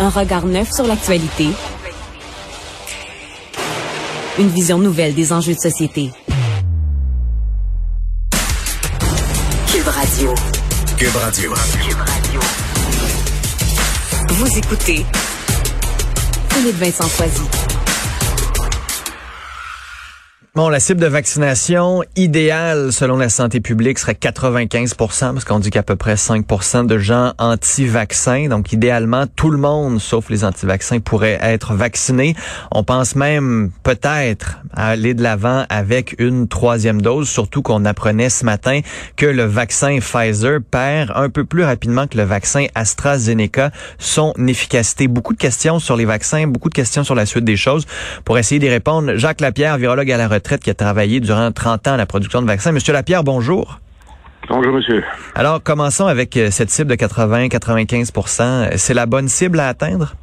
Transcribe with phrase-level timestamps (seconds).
[0.00, 1.48] Un regard neuf sur l'actualité.
[4.38, 6.10] Une vision nouvelle des enjeux de société.
[9.70, 10.34] Cube Radio.
[10.96, 11.54] Cube Radio.
[11.54, 12.40] Cube Radio.
[14.30, 15.06] Vous écoutez
[16.50, 17.65] Philippe Vincent Foisy.
[20.56, 24.94] Bon, la cible de vaccination idéale selon la santé publique serait 95%
[25.34, 28.48] parce qu'on dit qu'à peu près 5% de gens anti-vaccins.
[28.48, 32.34] Donc, idéalement, tout le monde, sauf les anti-vaccins, pourrait être vacciné.
[32.72, 38.46] On pense même peut-être aller de l'avant avec une troisième dose, surtout qu'on apprenait ce
[38.46, 38.80] matin
[39.16, 45.06] que le vaccin Pfizer perd un peu plus rapidement que le vaccin AstraZeneca son efficacité.
[45.06, 47.84] Beaucoup de questions sur les vaccins, beaucoup de questions sur la suite des choses.
[48.24, 51.88] Pour essayer d'y répondre, Jacques Lapierre, virologue à la retraite, qui a travaillé durant 30
[51.88, 52.72] ans à la production de vaccins.
[52.72, 53.80] Monsieur Lapierre, bonjour.
[54.48, 55.02] Bonjour, monsieur.
[55.34, 60.14] Alors, commençons avec euh, cette cible de 80-95 C'est la bonne cible à atteindre?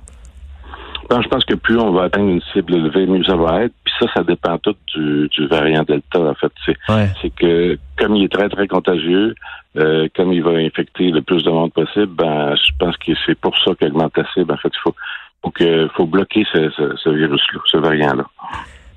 [1.10, 3.74] Ben, je pense que plus on va atteindre une cible élevée, mieux ça va être.
[3.84, 6.52] Puis ça, ça dépend tout du, variant Delta, en fait.
[7.22, 9.36] C'est que comme il est très, très contagieux,
[9.78, 13.38] euh, comme il va infecter le plus de monde possible, ben, je pense que c'est
[13.38, 14.54] pour ça qu'augmente la cible.
[14.54, 14.96] En fait, il faut,
[15.44, 15.54] faut,
[15.96, 18.26] faut bloquer ce, ce virus-là, ce variant-là.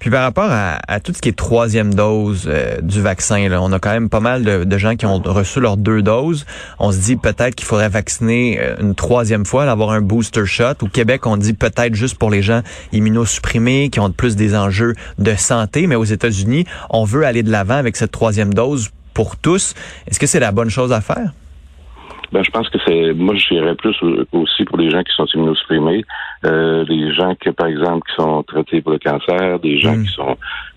[0.07, 3.73] Puis par rapport à, tout ce qui est troisième dose euh, du vaccin, là, on
[3.73, 6.47] a quand même pas mal de, gens qui ont reçu leurs deux doses.
[6.79, 10.75] On se dit peut-être qu'il faudrait vacciner euh, une troisième fois, avoir un booster shot.
[10.83, 14.95] Au Québec, on dit peut-être juste pour les gens immunosupprimés qui ont plus des enjeux
[15.19, 15.89] de santé.
[15.89, 19.75] Mais aux États-Unis, on veut aller de l'avant avec cette troisième dose pour tous.
[20.07, 21.33] Est-ce que c'est la bonne chose à faire?
[22.33, 23.13] Ben, je pense que c'est.
[23.13, 23.97] Moi, je dirais plus
[24.33, 26.05] aussi pour les gens qui sont immunosupprimés,
[26.45, 30.05] euh, les gens qui, par exemple, qui sont traités pour le cancer, des gens mm.
[30.05, 30.37] qui sont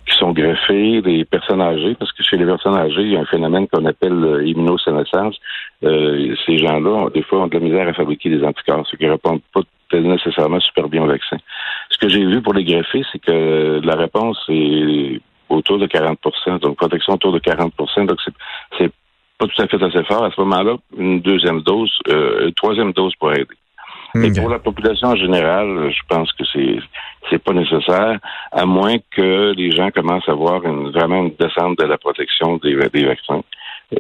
[0.10, 3.20] qui sont greffés, des personnes âgées, parce que chez les personnes âgées, il y a
[3.20, 5.36] un phénomène qu'on appelle euh, immunosénescence.
[5.84, 9.06] Euh, ces gens-là, des fois, ont de la misère à fabriquer des anticorps, ce qui
[9.06, 9.62] ne répondent pas
[9.94, 11.38] nécessairement super bien au vaccin.
[11.90, 16.20] Ce que j'ai vu pour les greffés, c'est que la réponse est autour de 40
[16.62, 17.74] donc protection autour de 40
[18.06, 18.20] donc
[18.78, 18.92] c'est
[19.40, 20.24] pas tout à fait assez fort.
[20.26, 23.48] À ce moment-là, une deuxième dose, euh, une troisième dose pour aider.
[24.16, 26.80] Mais pour la population en général, je pense que c'est
[27.30, 28.18] c'est pas nécessaire,
[28.52, 32.58] à moins que les gens commencent à voir une, vraiment une descente de la protection
[32.58, 33.42] des, des vaccins.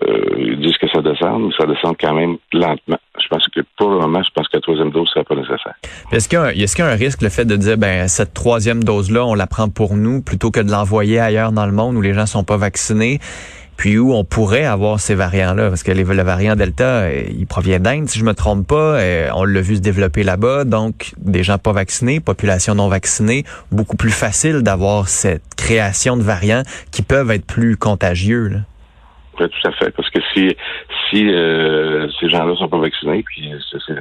[0.04, 2.98] Euh, ils disent que ça descend, mais ça descend quand même lentement.
[3.22, 5.36] Je pense que pour le moment, je pense que la troisième dose ne serait pas
[5.36, 5.74] nécessaire.
[6.12, 8.84] Est-ce qu'il y, est y, a un risque, le fait de dire, ben cette troisième
[8.84, 12.02] dose-là, on la prend pour nous, plutôt que de l'envoyer ailleurs dans le monde où
[12.02, 13.20] les gens sont pas vaccinés?
[13.80, 17.80] Puis où on pourrait avoir ces variants-là, parce que les, le Delta, euh, il provient
[17.80, 21.44] d'Inde, si je me trompe pas, euh, on l'a vu se développer là-bas, donc des
[21.44, 27.04] gens pas vaccinés, population non vaccinée, beaucoup plus facile d'avoir cette création de variants qui
[27.04, 28.52] peuvent être plus contagieux.
[29.40, 30.54] Oui, tout à fait, parce que si
[31.10, 33.94] si euh, ces gens-là sont pas vaccinés, puis c'est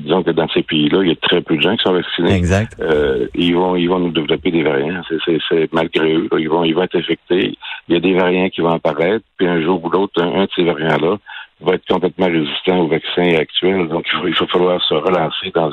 [0.00, 2.34] disons que dans ces pays-là, il y a très peu de gens qui sont vaccinés.
[2.34, 2.76] Exact.
[2.80, 5.02] Euh, ils vont, ils vont nous développer des variants.
[5.26, 6.28] C'est malgré eux.
[6.38, 7.56] Ils vont, ils vont être infectés.
[7.88, 9.24] Il y a des variants qui vont apparaître.
[9.36, 11.18] Puis un jour ou l'autre, un, de ces variants-là
[11.60, 13.88] va être complètement résistant au vaccin actuel.
[13.88, 15.70] Donc, il va, il va falloir se relancer dans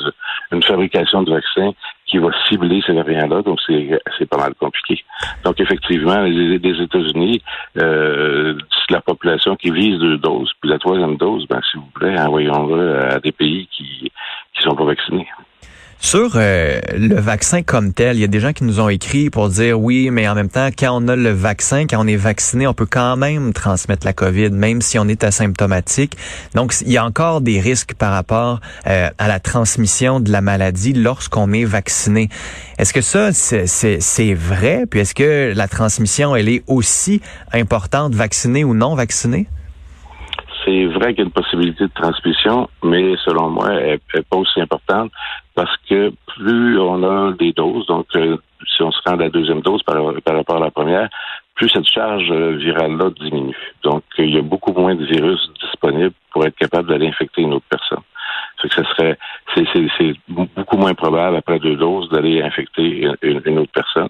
[0.52, 1.72] une fabrication de vaccins
[2.12, 3.42] qui va cibler ces variants-là.
[3.42, 5.02] Donc, c'est pas mal compliqué.
[5.46, 7.42] Donc, effectivement, les, États-Unis,
[7.78, 8.58] euh,
[8.90, 13.00] la population qui vise deux doses, puis la troisième dose, ben, s'il vous plaît, envoyons-le
[13.00, 14.12] à des pays qui
[14.54, 15.28] qui sont pas vaccinés.
[16.04, 19.30] Sur euh, le vaccin comme tel, il y a des gens qui nous ont écrit
[19.30, 22.16] pour dire oui, mais en même temps, quand on a le vaccin, quand on est
[22.16, 26.18] vacciné, on peut quand même transmettre la COVID, même si on est asymptomatique.
[26.56, 30.42] Donc, il y a encore des risques par rapport euh, à la transmission de la
[30.42, 32.30] maladie lorsqu'on est vacciné.
[32.80, 34.86] Est-ce que ça, c'est vrai?
[34.90, 37.22] Puis est-ce que la transmission, elle est aussi
[37.54, 39.48] importante, vacciné ou non vacciné?
[40.64, 44.38] c'est vrai qu'il y a une possibilité de transmission, mais selon moi, elle n'est pas
[44.38, 45.12] aussi importante
[45.62, 48.36] parce que plus on a des doses, donc euh,
[48.66, 49.96] si on se rend à la deuxième dose par,
[50.26, 51.08] rapport à la première,
[51.54, 53.56] plus cette charge euh, virale-là diminue.
[53.84, 57.54] Donc, il y a beaucoup moins de virus disponibles pour être capable d'aller infecter une
[57.54, 58.02] autre personne.
[58.60, 59.18] Fait que serait,
[59.56, 64.10] c'est beaucoup moins probable après deux doses d'aller infecter une autre personne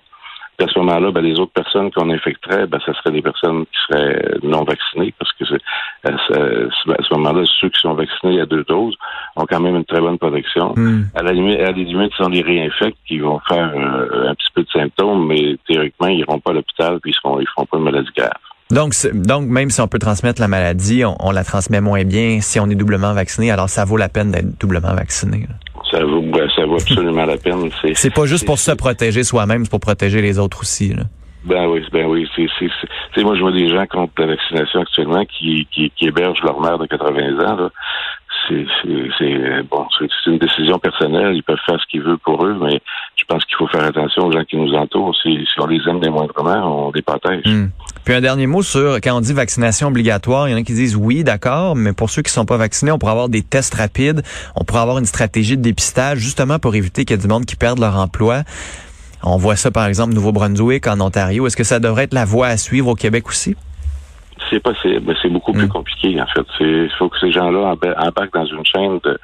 [0.62, 3.80] à ce moment-là, ben, les autres personnes qu'on infecterait, ben, ce seraient des personnes qui
[3.88, 5.58] seraient non vaccinées, parce que euh,
[6.04, 8.96] à ce moment-là, ceux qui sont vaccinés à deux doses
[9.36, 10.74] ont quand même une très bonne protection.
[10.76, 11.04] Hmm.
[11.16, 14.36] À la limite, à la limite, si on les réinfecte, qui vont faire euh, un
[14.36, 17.66] petit peu de symptômes, mais théoriquement, ils n'iront pas à l'hôpital, puis ils ne feront
[17.66, 18.32] pas de maladie grave.
[18.72, 22.60] Donc, donc, même si on peut transmettre la maladie, on, la transmet moins bien si
[22.60, 23.52] on est doublement vacciné.
[23.52, 25.46] Alors, ça vaut la peine d'être doublement vacciné.
[25.92, 26.24] Ça vaut,
[26.56, 27.70] ça vaut absolument la peine.
[27.94, 30.94] C'est pas juste pour se protéger soi-même, c'est pour protéger les autres aussi.
[30.94, 31.04] Là.
[31.44, 32.28] Ben oui, ben oui.
[32.36, 36.60] C'est, moi, je vois des gens contre la vaccination actuellement qui, qui, qui hébergent leur
[36.62, 37.56] mère de 80 ans.
[37.56, 37.70] Là.
[38.48, 41.36] c'est bon, c'est une décision personnelle.
[41.36, 42.80] Ils peuvent faire ce qu'ils veulent pour eux, mais
[43.16, 45.16] je pense qu'il faut faire attention aux gens qui nous entourent.
[45.22, 47.44] Si, si on les aime des moindrement, on les protège.
[47.46, 47.70] Hmm.
[48.04, 50.74] Puis un dernier mot sur quand on dit vaccination obligatoire, il y en a qui
[50.74, 53.74] disent oui, d'accord, mais pour ceux qui sont pas vaccinés, on pourrait avoir des tests
[53.74, 54.22] rapides,
[54.56, 57.46] on pourrait avoir une stratégie de dépistage justement pour éviter qu'il y ait du monde
[57.46, 58.44] qui perde leur emploi.
[59.24, 61.46] On voit ça par exemple au Nouveau-Brunswick, en Ontario.
[61.46, 63.56] Est-ce que ça devrait être la voie à suivre au Québec aussi?
[64.52, 65.70] C'est possible, mais c'est beaucoup plus mm.
[65.70, 66.46] compliqué en fait.
[66.60, 69.18] Il faut que ces gens-là embarquent dans une chaîne de,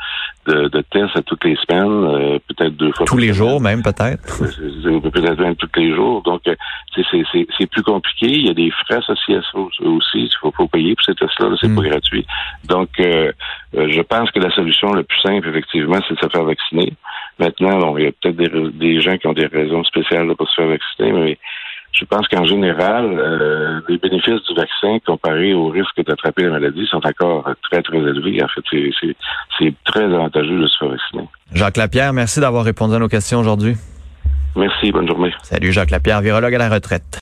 [0.47, 3.06] de, de tests toutes les semaines, euh, peut-être deux fois.
[3.06, 4.39] Tous les jours même peut-être.
[5.12, 6.21] peut-être même tous les jours.
[6.24, 6.56] Donc euh,
[6.95, 8.27] c'est plus compliqué.
[8.27, 10.00] Il y a des frais associés à ça aussi.
[10.13, 11.50] Il faut, faut payer pour ces tests-là.
[11.59, 11.89] c'est pas mm.
[11.89, 12.25] gratuit.
[12.63, 13.33] Donc euh,
[13.73, 16.94] je pense que la solution la plus simple effectivement, c'est de se faire vacciner.
[17.38, 20.33] Maintenant, bon, il y a peut-être des, des gens qui ont des raisons spéciales de
[20.33, 21.38] pas se faire vacciner, mais
[21.99, 26.85] je pense qu'en général, euh, les bénéfices du vaccin comparés au risque d'attraper la maladie
[26.88, 28.44] sont encore très, très élevés.
[28.44, 28.63] En fait,
[29.57, 31.27] c'est très avantageux de se faire vacciner.
[31.53, 33.75] Jacques Lapierre, merci d'avoir répondu à nos questions aujourd'hui.
[34.55, 35.33] Merci, bonne journée.
[35.44, 37.15] Salut Jacques Lapierre, virologue à la retraite.